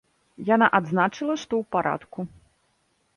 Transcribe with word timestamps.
Яна 0.49 0.69
адзначыла, 0.77 1.35
што 1.41 1.53
ў 1.65 1.71
парадку. 1.75 2.19